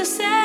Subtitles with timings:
[0.00, 0.39] to say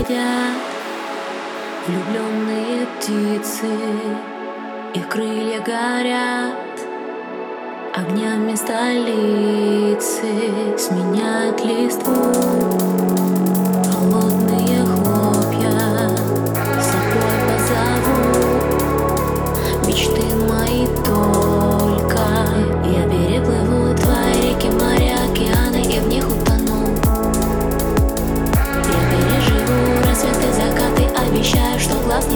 [0.00, 0.56] летят
[1.86, 3.66] влюбленные птицы,
[4.94, 6.56] их крылья горят.
[7.94, 10.28] Огнями столицы,
[10.78, 12.49] сменяют листву.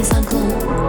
[0.04, 0.83] 放空